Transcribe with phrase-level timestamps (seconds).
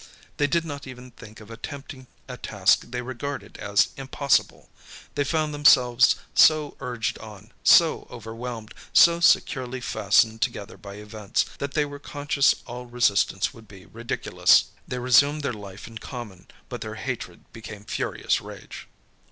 [0.37, 4.71] They did not even think of attempting a task they regarded as impossible.
[5.13, 11.75] They found themselves so urged on, so overwhelmed, so securely fastened together by events, that
[11.75, 14.71] they were conscious all resistance would be ridiculous.
[14.87, 18.87] They resumed their life in common, but their hatred became furious rage.